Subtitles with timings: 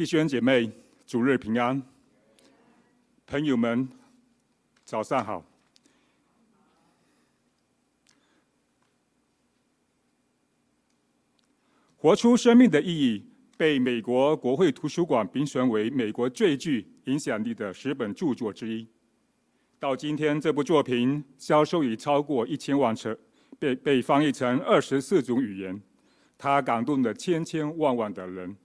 [0.00, 0.72] 弟兄姐妹，
[1.06, 1.82] 主日平安！
[3.26, 3.86] 朋友们，
[4.82, 5.44] 早上好。
[11.98, 13.22] 活出生命的意义
[13.58, 18.88] 被美国国会图书馆评选为美国最具影响力的十本著作之一。
[19.78, 23.14] 到今天，这部作品销售已超过一千万册，
[23.58, 25.78] 被被翻译成二十四种语言。
[26.38, 28.56] 它感动了千千万万的人。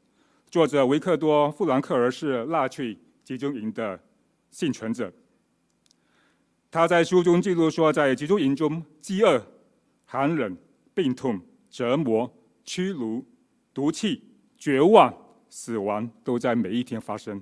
[0.50, 4.00] 作者维克多·富兰克尔是纳粹集中营的
[4.52, 5.12] 幸存者。
[6.72, 9.46] 他在书中记录说，在集中营中，饥饿、
[10.06, 10.58] 寒冷、
[10.94, 12.32] 病痛、折磨、
[12.64, 13.26] 屈辱、
[13.74, 14.24] 毒气、
[14.58, 15.14] 绝望、
[15.50, 17.42] 死亡都在每一天发生。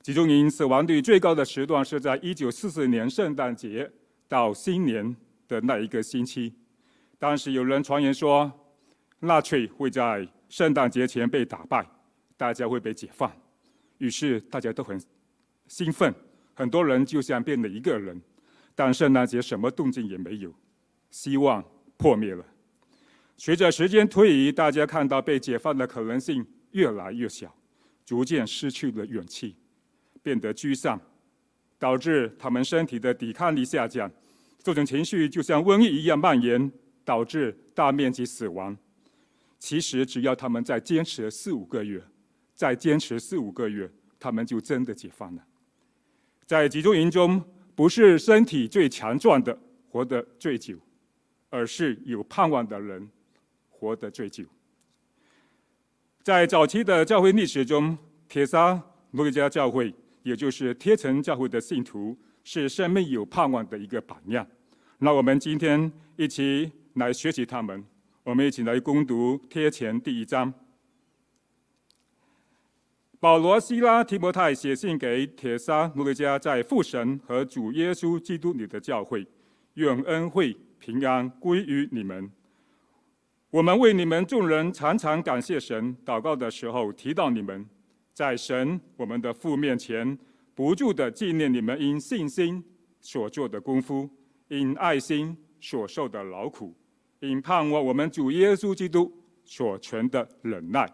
[0.00, 3.90] 集中营死亡率最高的时段是在一九四四年圣诞节
[4.28, 5.16] 到新年
[5.48, 6.54] 的那一个星期。
[7.18, 8.50] 当时有人传言说，
[9.20, 11.84] 纳粹会在圣诞节前被打败。
[12.38, 13.30] 大家会被解放，
[13.98, 14.98] 于是大家都很
[15.66, 16.14] 兴奋，
[16.54, 18.18] 很多人就像变了一个人。
[18.74, 20.54] 但圣诞节什么动静也没有，
[21.10, 21.62] 希望
[21.96, 22.46] 破灭了。
[23.36, 27.52] 随着时间推移，大家看到被解放的可能性越来越小，
[28.04, 29.56] 逐渐失去了勇气，
[30.22, 31.00] 变得沮丧，
[31.76, 34.08] 导致他们身体的抵抗力下降。
[34.62, 36.70] 这种情绪就像瘟疫一样蔓延，
[37.04, 38.76] 导致大面积死亡。
[39.58, 42.00] 其实只要他们再坚持四五个月。
[42.58, 45.42] 再坚持四五个月，他们就真的解放了。
[46.44, 47.40] 在集中营中，
[47.76, 49.56] 不是身体最强壮的
[49.88, 50.76] 活得最久，
[51.50, 53.08] 而是有盼望的人
[53.70, 54.44] 活得最久。
[56.24, 57.96] 在早期的教会历史中，
[58.28, 64.44] 帖撒罗尼迦教会，也就是帖城教会的信徒，是生命有盼望的一个榜样。
[64.98, 67.84] 那我们今天一起来学习他们，
[68.24, 70.52] 我们一起来攻读贴前第一章。
[73.20, 79.26] 保罗、西拉、提摩太写信给帖撒罗尼迦在父神和主耶稣基督里的教会，
[79.74, 82.30] 愿恩惠平安归于你们。
[83.50, 87.66] 我们为你们众人常常感谢神，祷告的时候提到你们，
[88.14, 90.16] 在神我们的父面前
[90.54, 92.62] 不住的纪念你们因信心
[93.00, 94.08] 所做的功夫，
[94.46, 96.72] 因爱心所受的劳苦，
[97.18, 99.12] 因盼望我们主耶稣基督
[99.44, 100.88] 所存的忍耐。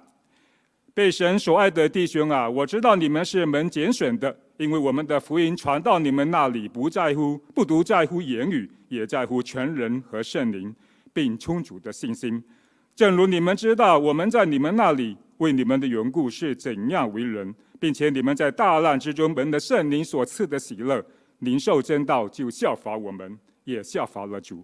[0.94, 10.72] 被神所爱的弟兄啊，我知道你们是门拣选的，因为我们的福音传到你们那里，不在乎不独在乎言语，也在乎全人和圣灵，
[11.12, 12.40] 并充足的信心。
[12.94, 21.04] 正如你们知道，我们在你们那里为你们的缘故是怎样为人，并且你们在大难之中蒙了圣灵所赐的喜乐，
[21.40, 24.62] 领受真道，就效法我们，也效法了主。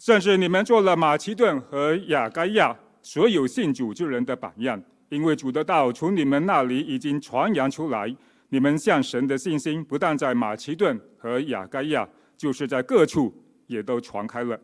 [0.00, 8.16] 甚至你们做了马其顿和亚该亚所有信主之人的榜样，因为主的道从你们那里已经传扬出来，
[8.48, 13.30] 你们向神的信心不但在马其顿和亚该亚，就是在各处
[13.66, 14.58] 也都传开了。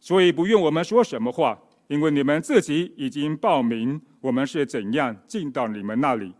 [0.00, 6.34] 所以不用我们说什么话，因为你们自己已经报明我们是怎样进到你们那里，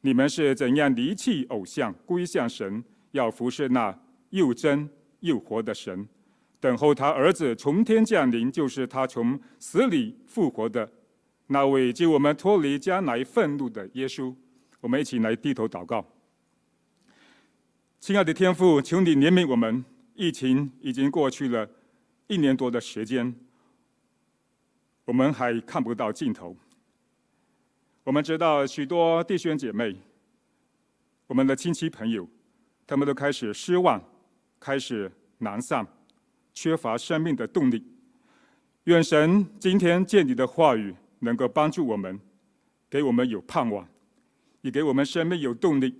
[0.00, 3.94] 你们是怎样离弃偶像归向神，要服侍那
[4.30, 4.88] 又真
[5.20, 6.08] 又活的神。
[6.60, 10.90] 等候他儿子从天降临，就是他从死里复活的
[11.46, 14.34] 那位救我们脱离将来愤怒的耶稣。
[14.80, 16.04] 我们一起来低头祷告。
[18.00, 19.84] 亲爱的天父，求你怜悯我们。
[20.14, 21.70] 疫情已经过去了
[22.26, 23.32] 一年多的时间，
[25.04, 26.56] 我们还看不到尽头。
[28.02, 29.96] 我们知道许多弟兄姐妹，
[31.28, 32.28] 我们的亲戚朋友，
[32.84, 34.02] 他们都开始失望，
[34.58, 35.08] 开始
[35.38, 35.86] 难丧。
[36.60, 37.84] 缺乏生命的动力，
[38.82, 42.18] 愿神今天借你的话语能够帮助我们，
[42.90, 43.88] 给我们有盼望，
[44.62, 45.94] 也给我们生命有动力。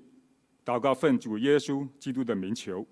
[0.65, 2.85] 祷告奉主耶稣基督的名求。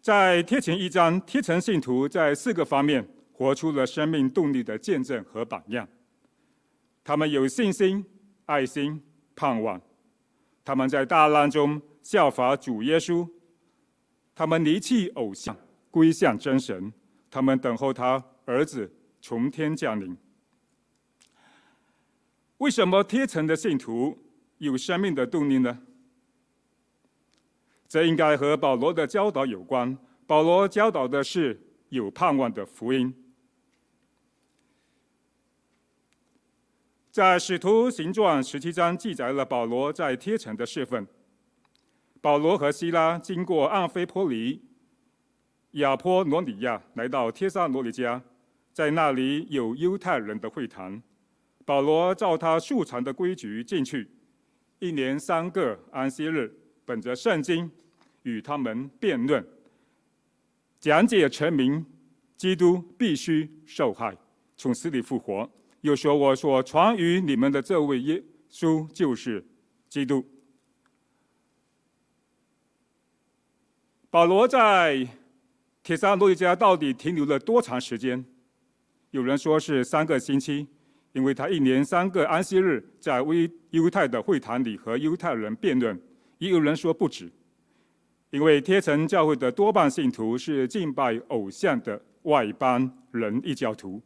[0.00, 5.88] 在贴前一章，贴成信徒在四个方面活出了生命动力的见证和榜样。
[7.04, 8.04] 他们有信心、
[8.46, 9.00] 爱心、
[9.36, 9.80] 盼望。
[10.64, 11.80] 他们在大难中。
[12.02, 13.28] 效法主耶稣，
[14.34, 15.56] 他们离弃偶像，
[15.90, 16.92] 归向真神。
[17.30, 20.16] 他们等候他儿子从天降临。
[22.58, 24.18] 为什么天城的信徒
[24.58, 25.80] 有生命的动力呢？
[27.88, 29.96] 这应该和保罗的教导有关。
[30.26, 33.14] 保罗教导的是有盼望的福音。
[37.10, 41.06] 在使徒行传十七章记载了保罗在天城的事奉。
[42.22, 44.62] 保罗和西拉经过安菲波里、
[45.72, 48.22] 亚波罗尼亚，来到帖撒罗尼迦，
[48.72, 51.02] 在那里有犹太人的会谈。
[51.64, 54.08] 保罗照他素常的规矩进去，
[54.78, 57.68] 一年三个安息日，本着圣经
[58.22, 59.44] 与他们辩论，
[60.78, 61.84] 讲解陈明
[62.36, 64.16] 基督必须受害，
[64.56, 65.50] 从死里复活。
[65.80, 69.44] 又说：“我所传与你们的这位耶稣就是
[69.88, 70.24] 基督。”
[74.12, 75.08] 保罗在
[75.82, 78.22] 铁撒罗尼迦到底停留了多长时间？
[79.10, 80.68] 有人说是三个星期。
[81.14, 85.98] 因为他一年三个安息日在为犹太的会堂里和犹太人辩论，
[86.38, 87.30] 也有人说不止，
[88.30, 94.00] 因为帖城教会的多半信徒是敬拜偶像的外邦人异教徒，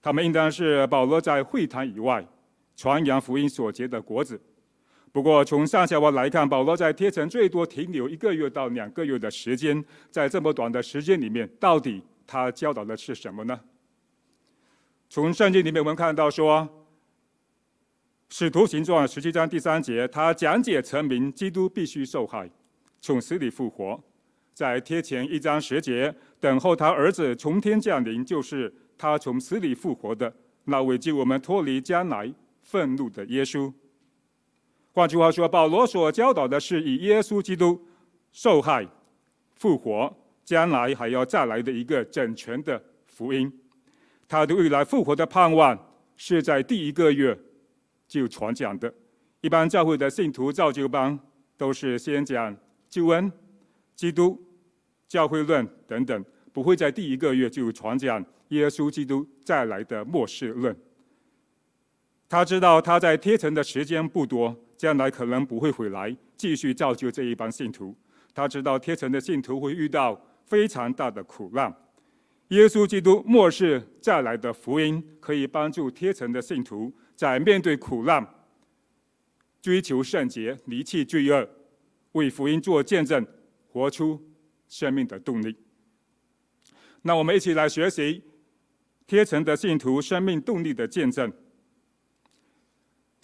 [0.00, 2.24] 他们应当是保罗在会堂以外
[2.76, 4.40] 传扬福音所结的果子。
[5.16, 13.58] 不过从上下文来看，保罗在帖城最多停留一个月到两个月的时间，在这么短的时间里面，到底他教导的是什么呢？
[15.08, 16.60] 从圣经里面我们看到说，
[18.28, 22.50] 《使徒行传》十七章第三节，他讲解陈明基督必须受害，
[23.00, 23.98] 从死里复活。
[24.52, 30.30] 在帖前一章十节，等候他儿子从天降临，就是他从死里复活的
[30.64, 32.30] 那位救我们脱离将来
[32.60, 33.72] 愤怒的耶稣。
[34.96, 37.78] 换句话说，保罗所教导的是以耶稣基督
[38.32, 38.88] 受害、
[39.54, 40.10] 复活，
[40.42, 43.52] 将来还要再来的一个整全的福音。
[44.26, 45.78] 他对未来复活的盼望
[46.16, 47.38] 是在第一个月
[48.08, 48.90] 就传讲的。
[49.42, 51.20] 一般教会的信徒造就班
[51.58, 52.56] 都是先讲
[52.88, 53.30] 救恩、
[53.94, 54.42] 基督、
[55.06, 60.74] 教会论等等，不会在第一个月就传讲耶稣基督再来的末世论。
[62.30, 67.96] 他知道他在天城的时间不多，将来可能不会回来继续造就这一帮信徒。
[68.34, 71.74] 他知道天城的信徒会遇到非常大的苦难。
[72.48, 78.24] 耶稣基督末世再来的福音，可以帮助天城的信徒在面对苦难、
[79.60, 81.48] 追求圣洁、离弃罪恶、
[82.12, 83.26] 为福音做见证、
[83.72, 84.22] 活出
[84.68, 85.56] 生命的动力。
[87.02, 88.22] 那我们一起来学习
[89.06, 91.32] 天城的信徒生命动力的见证。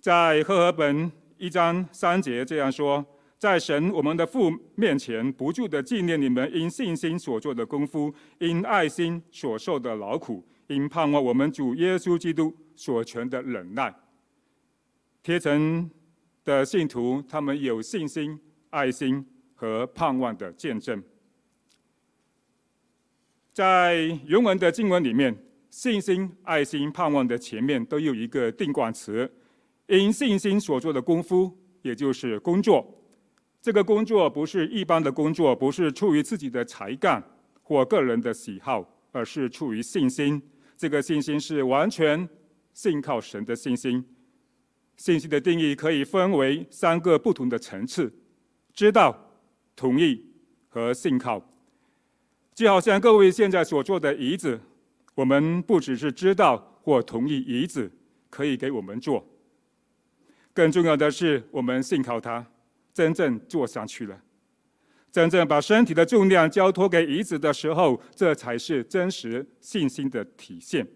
[0.00, 3.04] 在赫尔本一章三节这样说。
[3.36, 13.92] 在神我们的父面前，不住的纪念你们因信心所做的功夫，因爱心所受的劳苦，因盼望我们主耶稣基督所存的忍耐。
[15.20, 15.90] 贴城
[16.44, 18.38] 的信徒，他们有信心、
[18.70, 21.02] 爱心和盼望的见证。
[23.52, 25.36] 在原文的经文里面，
[25.70, 29.28] 信心、爱心、盼望的前面都有一个定冠词，
[29.98, 31.50] 因信心所做的功夫，
[31.82, 32.86] 也就是工作。
[33.60, 37.22] 这个工作不是一般的工作，不是出于自己的才干
[37.62, 40.42] 或个人的喜好，而是出于信心。
[40.76, 42.28] 这个信心是完全
[42.72, 44.04] 信靠神的信心。
[44.96, 48.12] 信心的定义可以分为三个不同的层次：
[48.74, 49.16] 知道、
[49.76, 50.24] 同意
[50.68, 51.40] 和信靠。
[52.54, 54.60] 就好像各位现在所做的椅子，
[55.14, 57.90] 我们不只是知道或同意椅子
[58.28, 59.24] 可以给我们坐，
[60.54, 62.46] 更重要的是我们信靠它。
[62.94, 64.20] 真正坐上去了，
[65.10, 70.86] 真正把身体的重量交托给椅子的时候，这才是真实信心的体现。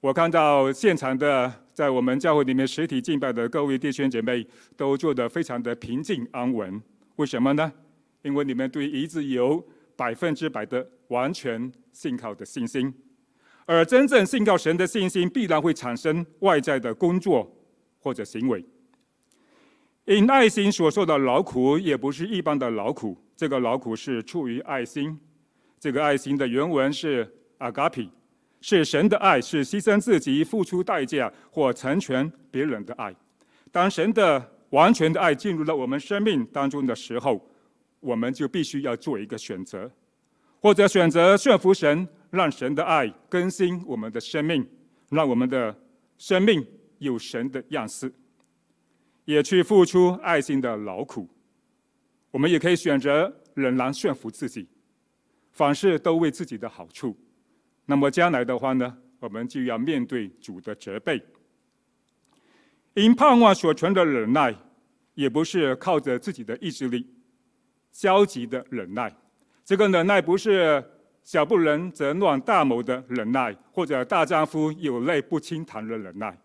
[0.00, 6.82] 我看到现场的在我们教会里面实体敬拜的各位弟兄姐妹都做得非常的平静安稳。
[7.16, 7.72] 为什么呢？
[8.20, 12.92] 因为你们对椅子有百分之百的完全信靠的信心，
[13.64, 17.50] 而真正信靠神的信心，必然会产生外在的工作
[18.02, 18.64] 或者行为。
[20.04, 23.16] 因爱心所受的劳苦，也不是一般的劳苦。
[23.36, 25.16] 这个劳苦是出于爱心。
[25.78, 28.08] 这个爱心的原文是 agape，
[28.60, 33.14] 是神的爱，是牺牲自己、付出代价或成全别人的爱。
[33.70, 37.40] 当神的完全的爱进入了我们生命当中的时候，
[38.00, 39.90] 我们就必须要做一个选择，
[40.60, 44.66] 或者选择顺服神，让神的爱更新我们的生命，
[45.10, 45.76] 让我们的
[46.18, 46.64] 生命
[47.02, 48.12] 有神的样式。
[49.24, 51.28] 也去付出爱心的劳苦，
[52.32, 54.68] 我们也可以选择仍然顺服自己，
[55.52, 57.16] 凡事都为自己的好处。
[57.86, 61.22] 那么将来的话呢，我们就要面对主的责备。
[62.94, 64.52] 因盼望所存的忍耐，
[65.14, 67.06] 也不是靠着自己的意志力，
[67.92, 69.14] 消极的忍耐。
[69.64, 70.84] 这个忍耐不是
[71.22, 76.36] 小不忍则乱大谋的忍耐，或者大丈夫有泪不轻弹的忍耐。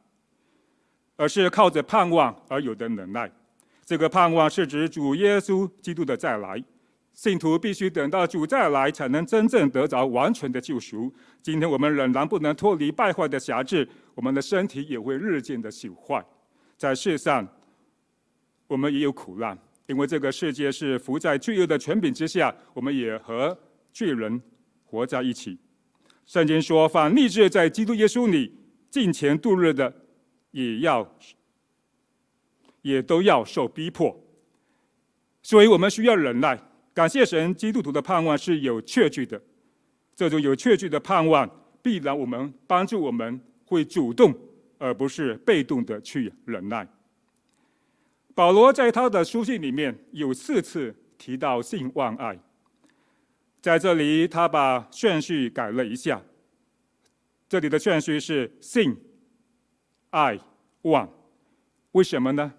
[1.17, 3.29] 而是靠着盼望而有的忍耐，
[3.83, 6.63] 这个盼望是指主耶稣基督的再来。
[7.13, 11.11] 信徒必须等到主再来，才能真正得着完全的救赎。
[11.41, 16.23] 今天我们仍然不能脱离败坏的辖制，我们的身体也会日渐的朽坏。
[16.77, 17.47] 在世上，
[18.67, 19.57] 我们也有苦难，
[19.87, 23.57] 因为这个世界是伏在罪恶的权柄之下，我们也和
[23.91, 24.39] 罪人
[24.85, 25.57] 活在一起。
[26.27, 28.53] 圣经说：“凡立志在基督耶稣里
[28.91, 29.91] 敬虔度日的，
[30.51, 31.15] 也要
[32.81, 34.23] 也都要受逼迫。”
[35.41, 36.59] 所以，我们需要忍耐。
[36.93, 39.41] 感谢神，基督徒的盼望是有确据的。
[40.15, 41.49] 这种有确据的盼望，
[41.81, 44.33] 必然我们帮助我们会主动，
[44.79, 46.87] 而不是被动的去忍耐。
[48.33, 52.37] 保罗在他的书信里面有四次提到信望爱。
[53.61, 56.21] 在这里，他把顺序改了一下。
[57.47, 58.97] 这里的顺序是性、
[60.09, 60.39] 爱、
[60.83, 61.09] 望。
[61.93, 62.53] 为什么呢？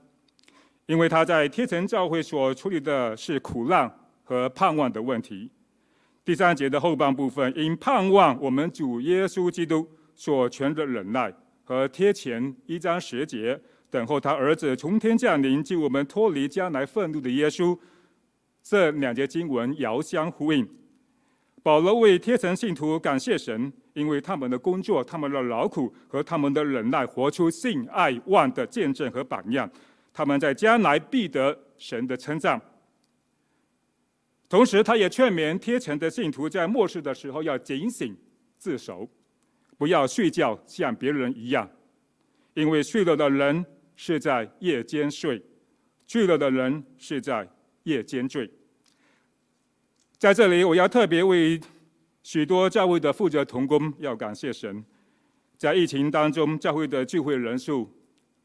[0.86, 3.92] 因为他在帖城教会所处理的是苦难
[4.24, 5.50] 和盼望的问题。
[6.24, 11.32] 第三节的后半部分，因盼望我们主耶稣基督所全的忍耐，
[11.64, 17.78] 和贴前一章十节，等候他儿子从天降临，救我们脱离将来愤怒的耶稣。
[18.62, 20.68] 这两节经文遥相呼应。
[21.62, 29.70] 保罗为贴城信徒感谢神，因为他们的工作、他们的劳苦和他们的忍耐，活出信、爱、望的见证和榜样。
[30.12, 32.60] 他们在将来必得神的称赞。
[34.48, 38.16] 同时，他也劝勉贴城的信徒在末世的时候要警醒
[38.56, 39.08] 自守，
[39.76, 41.68] 不要睡觉像别人一样，
[42.54, 45.42] 因为睡了的人是在夜间睡，
[46.06, 47.46] 醉了的人是在
[47.82, 48.50] 夜间醉。
[50.18, 51.60] 在这里，我要特别为
[52.24, 54.84] 许多教会的负责同工要感谢神。
[55.56, 57.88] 在疫情当中，教会的聚会人数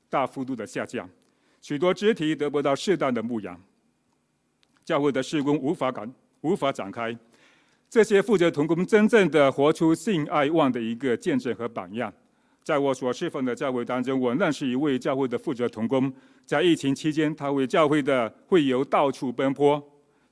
[0.07, 1.09] 大幅度的下降，
[1.63, 3.59] 许多肢体得不到适当的牧养，
[4.85, 7.17] 教会的事工无法赶无法展开。
[7.89, 12.13] 这些负责同工真正的活出性爱望的一个见证和榜样。
[12.63, 16.13] 在我所侍奉的教会当中，我认识一位教会的负责同工，
[16.45, 19.83] 在疫情期间，他为教会的会友到处奔波，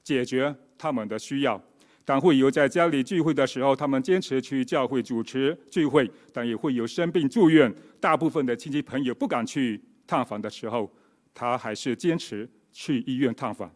[0.03, 1.61] 解决他们的需要，
[2.03, 10.91] 当会有在家里聚会的时候，他们坚持去教会主持聚会；但也会有生病住院，大部分的亲戚朋友不敢去探访的时候，
[11.35, 13.69] 他还是坚持去医院探访；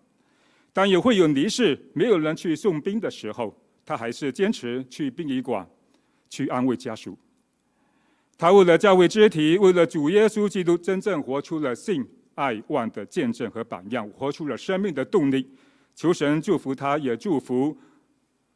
[0.74, 5.63] 当也会有离世，没有人去送殡的时候，他还是坚持去殡仪馆
[6.27, 7.15] 去安慰家属。
[8.35, 15.47] 他为了教会肢体，为了主耶稣基督，真正活出了信、爱、望的见证和榜样，活出了生命的动力。
[15.95, 17.77] 求神祝福他，也祝福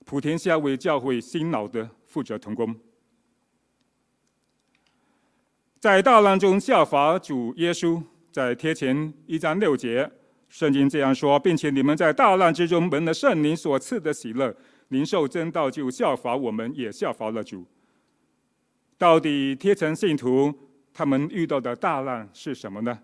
[0.03, 2.75] 普天下为教会辛劳的负责同工，
[5.79, 8.03] 在大难中效法主耶稣。
[8.31, 10.11] 在帖前一章六节，
[10.49, 14.55] 圣经这样说，并且你们在大难之中蒙了圣灵所赐的喜乐，
[14.89, 17.65] 灵受真道就效法我们，也效法了主。
[18.99, 20.53] 到底帖城信徒
[20.93, 22.99] 他们遇到的大难是什么呢？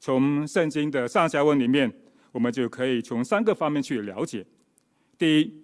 [0.00, 1.92] 从圣经的上下文里面。
[2.32, 4.44] 我们就可以从三个方面去了解：
[5.16, 5.54] 第一，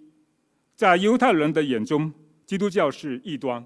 [0.75, 2.11] 在犹太人的眼中，
[2.45, 3.65] 基督教是异端，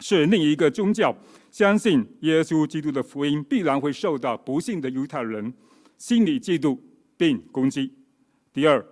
[0.00, 1.16] 是另一个宗教，
[1.50, 5.52] 相信耶稣基督的福音必然会受到不信的犹太人
[5.96, 6.78] 心理嫉妒
[7.16, 7.92] 并攻击。
[8.52, 8.84] 第二，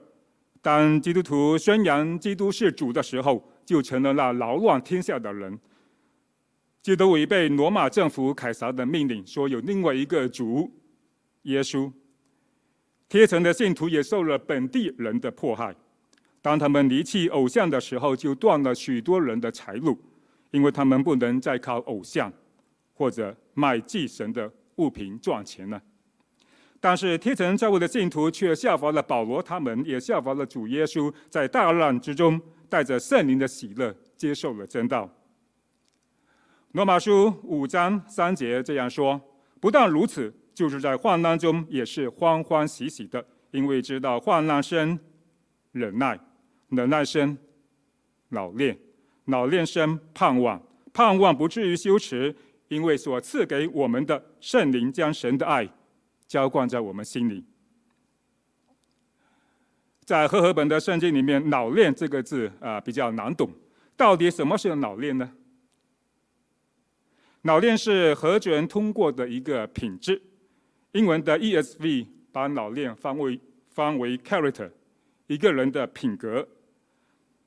[0.63, 5.59] 当基督徒宣扬基督是主的时候，就成了那扰乱天下的人，
[6.83, 10.73] 基督违背罗马政府凯撒的命令，说有另外一个主
[11.43, 11.93] 耶稣。
[13.11, 15.75] 贴城的信徒也受了本地人的迫害，
[16.41, 19.99] 当他们离弃偶像的时候，就断了许多人的财路，
[20.53, 22.33] 因为他们不能再靠偶像
[22.95, 25.83] 或者卖祭神的物品赚钱了。
[26.79, 35.11] 但是贴城教会的信徒却效法了保罗，他们也效法了主耶稣，在大难之中带着圣灵的喜乐接受了真道。
[36.71, 39.21] 罗马书五章三节这样说：
[39.59, 40.33] 不但如此。
[40.61, 44.99] 就是在患难中也是欢欢喜喜的，因为知道患难生
[45.73, 46.21] 忍耐，
[46.69, 47.35] 忍耐生
[48.29, 48.79] 老练，
[49.25, 50.63] 老练生盼望，
[50.93, 52.37] 盼望不至于羞耻，
[52.69, 55.67] 因为所赐给我们的圣灵将神的爱
[56.27, 57.43] 浇灌在我们心里。
[60.05, 63.51] 在和合本的圣经里面，“老练”这个字啊比较难懂，
[63.97, 65.33] 到底什么是老练呢？
[67.45, 70.21] 老练是和主通过的一个品质。
[70.93, 74.71] 英文的 ESV 把老练翻为翻为 character，
[75.29, 76.47] 一个人的品格。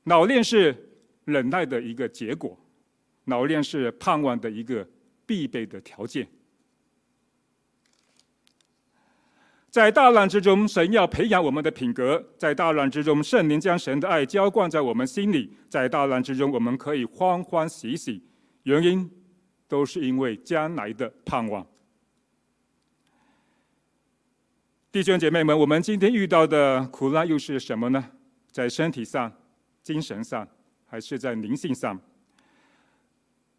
[0.05, 0.75] 老练是
[1.25, 2.57] 忍耐的一个结果，
[3.25, 4.88] 老练是盼望的一个
[5.25, 6.27] 必备的条件。
[9.69, 18.21] 在大难之中，神要培养我们的品格；在大难之中，圣灵将神的爱浇灌在我们心里；在大难之中，我们可以欢欢喜喜。
[18.63, 19.09] 原因
[19.67, 21.65] 都是因为将来的盼望。
[24.93, 28.12] 弟兄姐妹们，我们今天遇到的苦难又是什么呢？
[28.51, 29.33] 在身体上、
[29.81, 30.47] 精神上，
[30.85, 32.00] 还是在灵性上？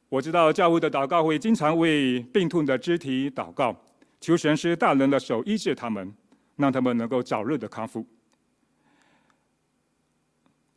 [0.08, 3.76] 我知道教会的祷告会经常为病痛的肢体祷告。
[4.20, 6.14] 求神师大人的手医治他们，
[6.54, 8.06] 让他们能够早日的康复。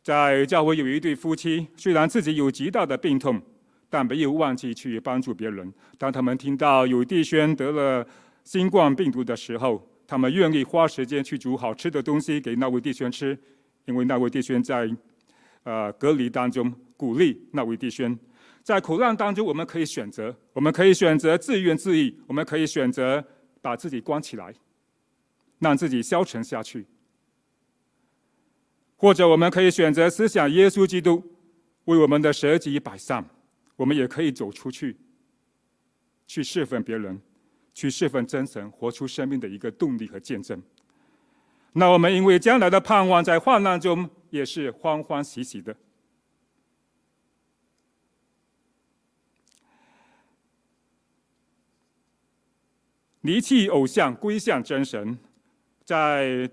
[0.02, 3.40] 在教会有一对夫妻，虽然自己有极大的病痛，
[3.88, 5.72] 但没有忘记去帮助别人。
[5.96, 8.04] 当他们听到有弟兄得了
[8.42, 13.38] 新冠病毒的时候，他们愿意花时间去煮好吃的东西给那位弟兄吃，
[13.84, 14.90] 因为那位弟兄在
[15.62, 18.18] 呃隔离当中，鼓励那位弟兄。
[18.64, 23.24] 在苦难当中，我们可以选择，我们可以选择自怨自艾，我们可以选择。
[23.60, 24.54] 把自己关起来，
[25.58, 26.84] 让自己消沉下去；
[28.96, 31.20] 或者我们可以选择思想耶稣基督
[31.86, 33.28] 为我们的舍己摆上，
[33.74, 34.96] 我们也可以走出去，
[36.24, 37.20] 去侍奉别人，
[37.78, 40.60] 去侍奉真神，活出生命的一个动力和见证。
[41.74, 45.76] 那我们因为将来的盼望，在患难中也是欢欢喜喜的。
[53.20, 55.16] 离弃偶像，归向真神。
[55.84, 56.50] 在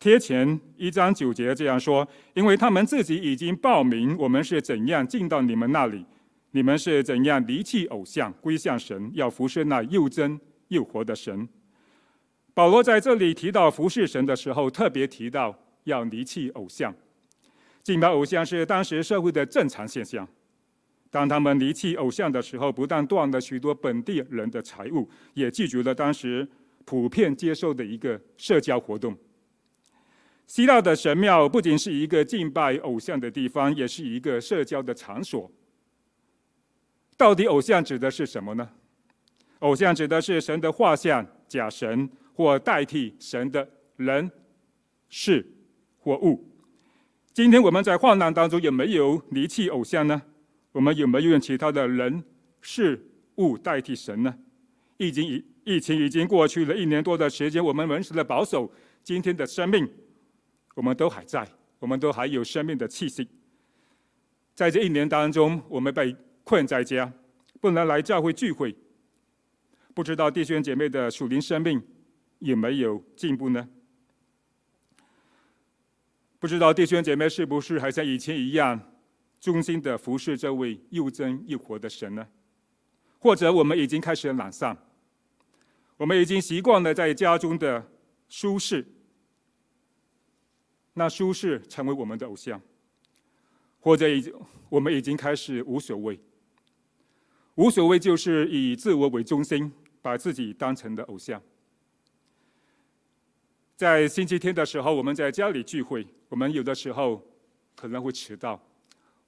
[0.00, 6.04] 帖前一章九节这样说：因为他们自己已经报名，我们是怎样进到你们那里，
[6.52, 11.48] 你们是怎样离弃偶像，归向神，要服侍那又真又活的神。
[12.52, 16.94] 保罗在这里提到服侍神的时候，特别提到要离弃偶像。
[17.82, 20.28] 敬拜偶像是当时社会的正常现象。
[21.08, 26.46] 当他们离弃偶像的时候，不但断了许多本地人的财物，也拒绝了当时
[26.84, 29.16] 普遍接受的一个社交活动。
[30.46, 35.50] 希腊的神庙不仅是一个敬拜偶像的地方，也是一个社交的场所。
[37.20, 38.66] 到底偶像指的是什么呢？
[39.58, 44.30] 偶像指的是神的画像、假神或代替神的人、
[45.10, 45.46] 事
[45.98, 46.42] 或物。
[47.34, 50.22] 今天我们在患难当中有没有离弃偶像呢？
[50.72, 52.24] 我们有没有用其他的人
[52.62, 52.98] 事
[53.34, 54.34] 物代替神呢？
[54.96, 58.72] 已经已疫情已经过去了一年多的时间，我们维持了保守，
[59.04, 59.86] 今天的生命，
[60.74, 61.46] 我们都还在，
[61.80, 63.28] 我们都还有生命的气息。
[64.54, 66.16] 在这一年当中，我们被
[66.50, 67.12] 困在家，
[67.60, 68.74] 不能来教会聚会。
[69.94, 71.80] 不知道弟兄姐妹的属灵生命
[72.40, 73.68] 有没有进步呢？
[76.40, 78.80] 不知道弟兄姐妹是不是还像以前一样？
[79.38, 82.26] 忠心的服侍这位又真又活的神呢？
[83.20, 84.76] 或者我们已经开始懒散，
[85.98, 87.88] 我们已经习惯了在家中的
[88.28, 88.84] 舒适，
[90.94, 92.60] 那舒适成为我们的偶像，
[93.78, 94.34] 或者已经
[94.68, 96.18] 我们已经开始无所谓，
[97.60, 99.70] 无所谓就是以自我为中心，
[100.00, 101.38] 把自己当成的偶像。
[103.76, 107.22] 在星期天的时候，我们在家里聚会，我们有的时候
[107.76, 108.58] 可能会迟到。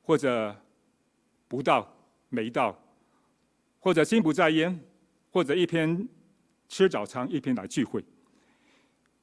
[0.04, 0.56] 或者
[1.46, 1.94] 不到、
[2.30, 2.76] 没到，
[3.78, 4.80] 或者心不在焉，
[5.30, 6.08] 或者一边
[6.68, 8.02] 吃早餐一边来聚会。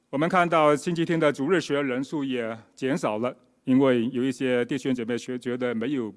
[0.08, 6.14] 我们看到星期天的主日学人数也减少了，因为有一些弟兄姐妹觉觉得没有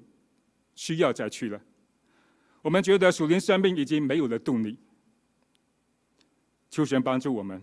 [0.76, 1.60] 需要再去了。
[2.64, 4.74] 我们觉得属灵生命已经没有了动力。
[6.70, 7.62] 求神帮助我们，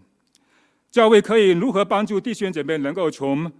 [0.91, 3.51] 教会可以如何帮助弟兄姐妹能够从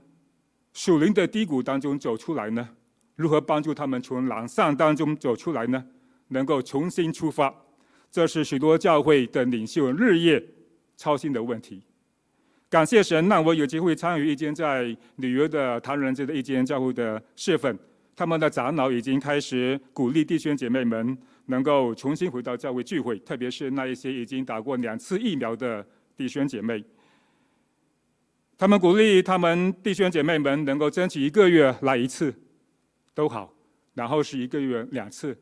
[0.71, 2.69] 属灵的低谷当中走出来呢？
[3.15, 5.83] 如何帮助他们从懒散当中走出来呢？
[6.27, 7.51] 能够重新出发，
[8.11, 10.41] 这是许多教会的领袖日夜
[10.95, 11.81] 操心的问题。
[12.69, 17.75] 感谢神，让我有机会参与一间在纽约的唐人街的一间教会的侍奉。
[18.15, 21.17] 他们的长老已经开始鼓励弟兄姐妹们
[21.51, 25.85] 能够重新回到教会聚会，特别是那一些已经打过两次疫苗的
[26.17, 26.83] 弟兄姐妹。
[28.57, 32.33] 他们鼓励他们弟兄姐妹们能够争取一个月来一次。
[33.13, 33.53] 都好，
[33.93, 35.37] 然后是一个月两次、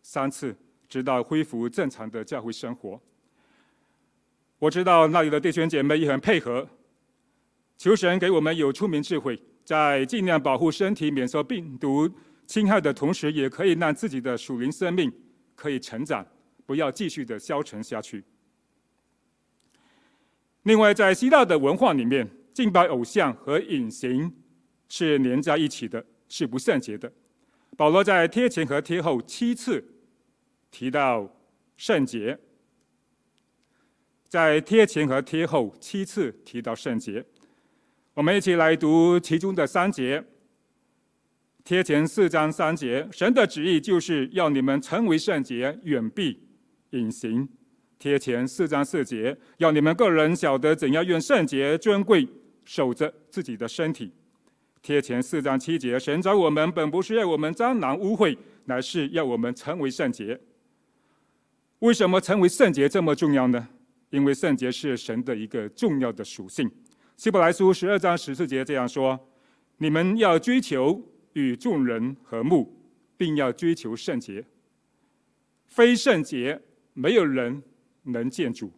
[0.00, 0.56] 三次，
[0.88, 2.98] 直到恢复正常的教会生活。
[4.58, 6.66] 我知道那里的弟兄姐妹也很配合，
[7.76, 12.10] 求神给我们有聪明智慧，在尽量保护身体免受病毒
[12.48, 15.12] 侵害的同时，也可以让自己的属灵生命
[15.54, 16.26] 可以成长，
[16.66, 18.24] 不要继续的消沉下去。
[20.64, 24.34] 另外，在希腊的文化里面，敬拜偶像和隐形
[24.88, 26.04] 是连在一起的。
[26.30, 27.10] 是不圣洁的。
[27.74, 29.82] 保罗在帖前和帖后七次
[30.70, 31.26] 提到
[31.74, 32.38] 圣洁。
[34.28, 37.24] 在帖前和帖后七次提到圣洁。
[38.12, 40.22] 我们一起来读其中的三节。
[41.68, 46.40] 帖前四章三节，神的旨意就是要你们成为圣洁，远避
[46.92, 47.46] 隐行。
[47.98, 52.26] 帖前四章四节，要你们个人晓得怎样用圣洁尊贵
[52.64, 54.10] 守着自己的身体。
[54.80, 60.40] 帖前四章七节，神召我们本不是要我们沾染污秽，乃是要我们成为圣洁。
[61.80, 63.68] 为什么成为圣洁这么重要呢？
[64.08, 66.70] 因为圣洁是神的一个重要的属性。
[67.18, 69.20] 希伯来书十二章十四节这样说
[69.76, 72.76] ：“你们要追求与众人和睦，
[73.16, 74.44] 并要追求圣洁。
[75.66, 76.60] 非圣洁，
[76.94, 77.62] 没有人
[78.04, 78.72] 能见主。”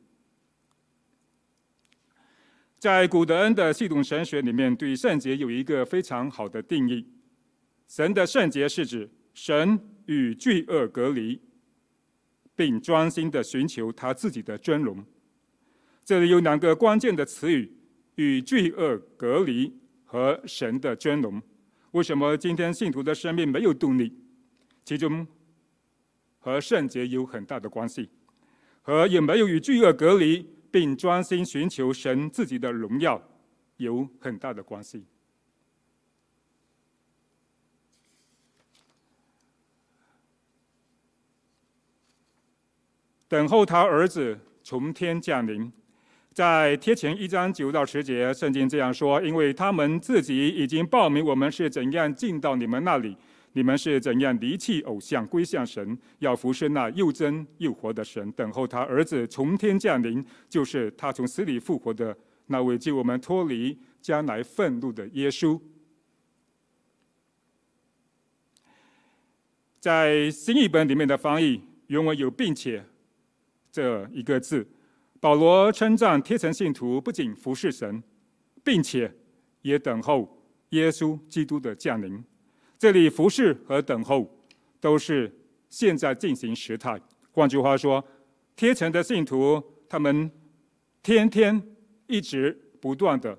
[2.79, 7.07] 在古德恩的系统神学里面，对圣洁有一个非常好的定义：
[7.87, 11.41] 神的圣洁是指神与罪恶隔离，
[12.57, 15.05] 并专心的寻求他自己的尊荣。
[16.05, 17.77] 这里有两个关键的词语。
[18.17, 19.73] 与罪恶隔离
[20.05, 21.41] 和神的尊荣，
[21.93, 24.17] 为什么今天信徒的生命没有动力？
[24.85, 25.27] 其中
[26.39, 28.09] 和圣洁有很大的关系，
[28.81, 33.21] 和有没有与罪恶隔离并专心寻求神自己的荣耀
[33.77, 35.05] 有很大的关系。
[43.27, 45.73] 等候他儿子从天降临。
[46.33, 53.17] 在贴前一章九到十节，圣经这样说：因为他们自己已经报明我们是怎样进到你们那里，
[53.55, 62.17] 你们是怎样离弃偶像归向神，要服侍那又真又活的神，等候他儿子从天降临，就是他从死里复活的
[62.47, 65.61] 那位救我们脱离将来愤怒的耶稣。
[69.81, 72.85] 在新译本里面的翻译原文有“并且”
[73.73, 74.65] 这一个字。
[75.21, 78.03] 保罗称赞帖前信徒不仅服侍神，
[78.65, 79.15] 并且
[79.61, 82.25] 也等候耶稣基督的降临。
[82.79, 84.27] 这里服侍和等候
[84.81, 85.31] 都是
[85.69, 86.99] 现在进行时态。
[87.33, 88.03] 换句话说，
[88.57, 90.31] 帖前的信徒他们
[91.03, 91.63] 天天
[92.07, 93.39] 一直不断的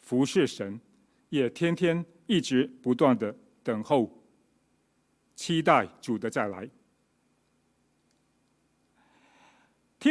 [0.00, 0.80] 服侍神，
[1.28, 4.10] 也天天一直不断的等候，
[5.36, 6.66] 期待主的再来。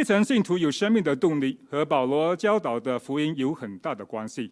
[0.00, 4.50] 帖前信徒有生命的动力，和保罗教导的福音有很大的关系。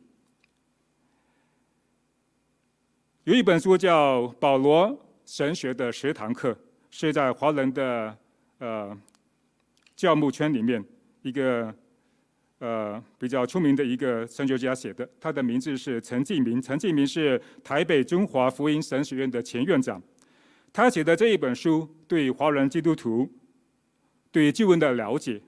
[3.24, 6.52] 有一本书叫《保罗神学的十堂课》，
[6.90, 8.14] 是在华人的
[8.58, 8.94] 呃
[9.96, 10.84] 教牧圈里面
[11.22, 11.74] 一个
[12.58, 15.08] 呃比较出名的一个神学家写的。
[15.18, 20.02] 他的名字是陈继明，陈继明是台北中华福音神学院的前院长。
[20.74, 23.26] 他写的这一本书对华人基督徒。
[24.30, 25.40] 对旧闻的了解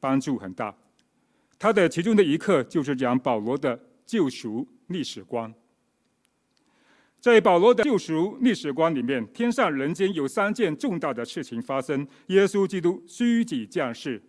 [0.00, 0.74] 帮助很大。
[1.58, 5.52] 他的其中的一课就是讲保罗的救赎历史观。
[7.20, 14.22] 在保罗的救赎历史观里面，天上人间有三件重大的事情发生：耶稣基督虚己降世、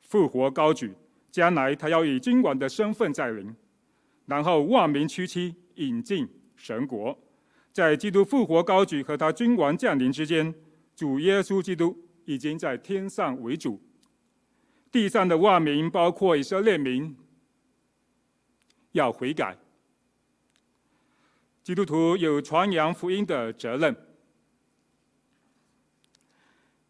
[0.00, 0.94] 复活高举，
[1.32, 3.52] 将来他要以君王的身份再临，
[4.26, 7.18] 然后万民屈膝引进神国。
[7.72, 10.54] 在基督复活高举和他君王降临之间，
[10.94, 12.05] 主耶稣基督。
[12.26, 13.80] 已经在天上为主，
[14.90, 17.16] 地上的万民，包括以色列民，
[18.92, 19.56] 要悔改。
[21.62, 23.96] 基督徒有传扬福音的责任。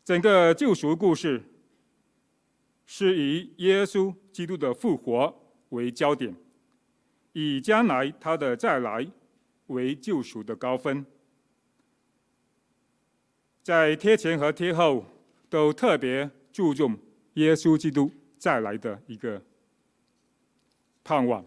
[0.05, 1.43] 整个救赎故事
[2.87, 5.35] 是以耶稣基督的复活
[5.69, 6.35] 为焦点，
[7.35, 9.07] 以将来他的再来
[9.67, 11.05] 为救赎的高分。
[13.63, 15.05] 在贴前和贴后。
[15.49, 16.99] 都特别注重
[17.35, 19.43] 耶稣基督再来的一个
[21.05, 21.45] 盼望。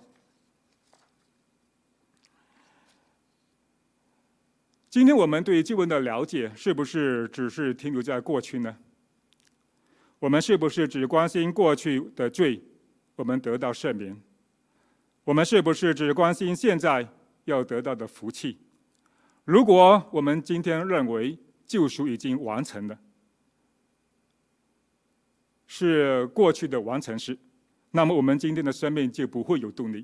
[4.90, 8.76] 今天我们对经文的了解，是不是只是停留在过去呢？
[10.18, 12.62] 我们是不是只关心过去的罪，
[13.16, 14.20] 我们得到赦免？
[15.24, 17.08] 我们是不是只关心现在
[17.46, 18.58] 要得到的福气？
[19.46, 23.00] 如果我们今天认为救赎已经完成了，
[25.72, 27.38] 是过去的完成时，
[27.92, 30.04] 那么我们今天的生命就不会有动力。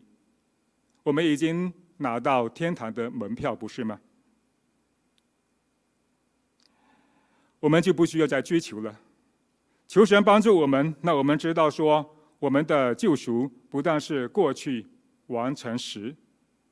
[1.02, 4.00] 我们已经拿到天堂的门票，不是吗？
[7.60, 8.96] 我们就不需要再追求了。
[9.88, 14.86] 求神帮助我们，那我们知道说，我们的救赎不但是过去
[15.28, 16.16] 完成时，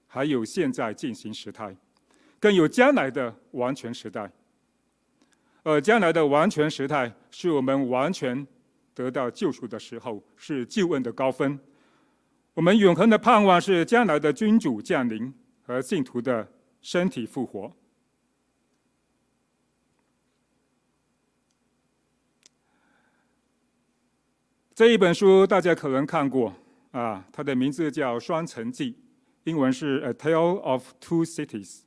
[0.05, 1.75] 还有现在进行时态，
[2.39, 4.31] 更有将来的完全时代。
[5.63, 8.45] 而将来的完全时态，是我们完全。
[8.93, 11.59] 得到救赎的时候，是救恩的高峰。
[12.53, 16.51] 我们永恒的盼望是将来的君主降临和信徒的
[16.81, 17.75] 身体复活。
[24.75, 26.53] 这一本书大家可能看过
[26.91, 28.93] 啊，它的名字叫《双城记》，
[29.43, 31.79] 英文是《A Tale of Two Cities》，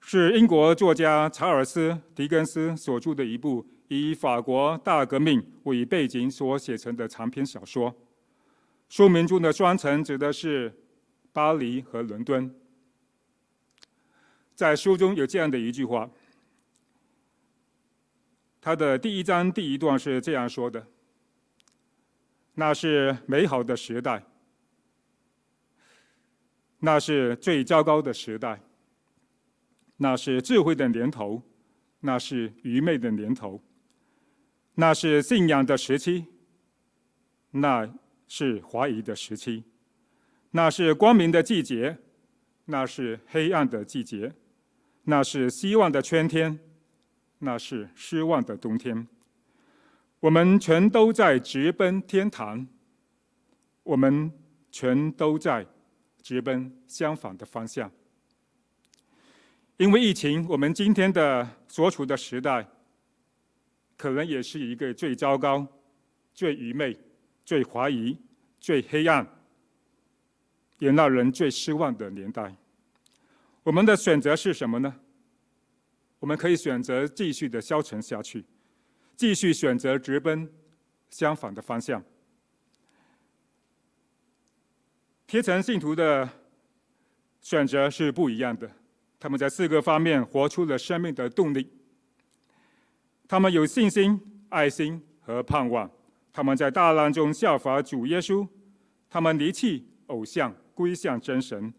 [0.00, 7.92] 是英国作家查尔斯·狄更斯所著的一部以法国大革命为背景所写成的长篇小说。
[8.88, 10.72] 书名中的“双城”指的是
[11.32, 12.54] 巴黎和伦敦。
[14.54, 16.08] 在书中有这样的一句话，
[18.60, 20.86] 他的第一章第一段是这样说的
[22.54, 24.24] ：“那是美好的时代，
[26.78, 28.60] 那是最糟糕的时代，
[29.96, 31.42] 那是智慧的年头，
[31.98, 33.60] 那是愚昧的年头，
[34.74, 36.26] 那是信仰的时期，
[37.50, 37.92] 那。”
[38.32, 39.64] 是怀疑的时期，
[40.52, 41.98] 那是光明的季节，
[42.66, 44.32] 那是黑暗的季节，
[45.02, 46.60] 那是希望的春天，
[47.40, 49.04] 那是失望的冬天。
[50.20, 52.64] 我们全都在直奔天堂，
[53.82, 54.32] 我们
[54.70, 55.66] 全都在
[56.22, 57.90] 直奔相反的方向。
[59.76, 62.64] 因为疫情，我们今天的所处的时代，
[64.00, 65.66] 可能也是一个最糟糕、
[66.32, 66.98] 最愚昧。
[67.42, 68.16] 最怀疑、
[68.60, 69.26] 最黑暗，
[70.78, 72.54] 也让人最失望的年代。
[73.64, 74.94] 我们的选择是什么呢？
[76.20, 78.44] 我们可以选择继续的消沉下去，
[79.16, 80.48] 继续选择直奔
[81.08, 82.00] 相反的方向。
[85.26, 86.28] 贴城信徒的
[87.40, 88.70] 选择是不一样的，
[89.18, 91.68] 他们在四个方面活出了生命的动力。
[93.30, 95.88] 他们有信心、爱心和盼望。
[96.32, 98.44] 他们在大难中效法主耶稣，
[99.08, 101.72] 他们离弃偶像，归向真神，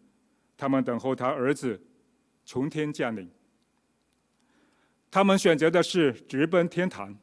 [0.56, 1.78] 他们等候他儿子
[2.46, 3.30] 从天降临。
[5.12, 7.14] 他们选择的是直奔天堂。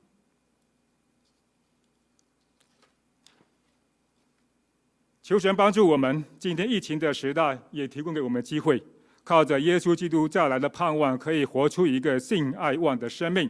[5.22, 8.82] 求神帮助我们，今天疫情的时代也提供给我们机会，
[9.24, 13.48] 靠着耶稣基督再来的盼望，可以活出一个信爱望的生命，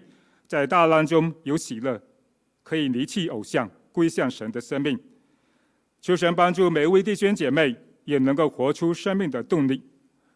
[0.49, 2.03] 在大难中有喜乐。
[2.65, 5.03] 可以离弃偶像，归向神的生命。
[6.03, 9.83] 求神帮助每位弟兄姐妹，也能够活出生命的动力。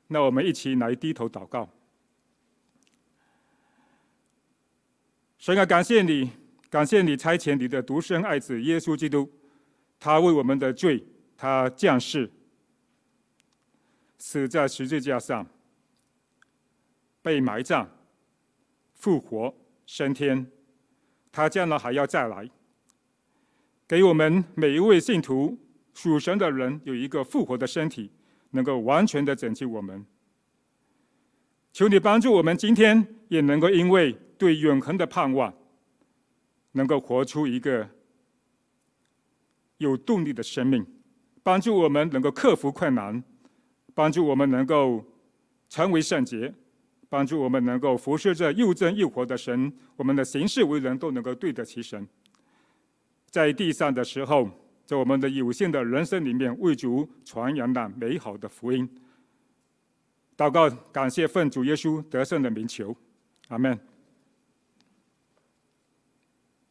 [0.07, 1.69] 那我们一起来低头祷告。
[5.37, 6.31] 神啊，感谢你，
[6.71, 9.31] 感谢你差遣你的独生爱子耶稣基督，
[10.01, 11.05] 他为我们的罪，
[11.37, 12.31] 他降世，
[14.17, 15.47] 死在十字架上，
[17.21, 17.87] 被埋葬，
[18.95, 19.55] 复活，
[19.93, 20.51] 升天。
[21.31, 22.49] 他将来还要再来，
[23.87, 25.59] 给我们每一位信徒
[25.93, 28.11] 属神的人有一个复活的身体，
[28.53, 30.07] 能够完全的拯救我们。
[31.75, 35.53] 求你帮助我们，今天也能够因为对永恒的盼望，
[36.73, 37.87] 能够活出一个
[39.77, 40.87] 有动力的生命，
[41.43, 43.23] 帮助我们能够克服困难，
[43.93, 45.05] 帮助我们能够
[45.69, 46.55] 成为圣洁。
[47.13, 52.09] 帮助我们能够服侍这又真又活的神，我们的行事为人都能够对得起神。
[53.29, 54.49] 在地上的时候，
[54.87, 58.89] 在我们的有限的人生里面，为主传扬那美好的福音。
[60.39, 62.97] 祷告，感谢奉主耶稣得胜的名求，
[63.49, 63.79] 阿门。